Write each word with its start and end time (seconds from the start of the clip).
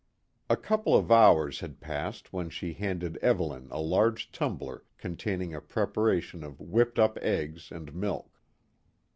A 0.49 0.57
couple 0.57 0.95
of 0.95 1.11
hours 1.11 1.59
had 1.59 1.79
passed 1.79 2.33
when 2.33 2.49
she 2.49 2.73
handed 2.73 3.17
Evelyn 3.17 3.67
a 3.69 3.79
large 3.79 4.31
tumbler 4.31 4.83
containing 4.97 5.53
a 5.53 5.61
preparation 5.61 6.43
of 6.43 6.59
whipped 6.59 6.97
up 6.97 7.19
eggs 7.21 7.71
and 7.71 7.93
milk. 7.93 8.31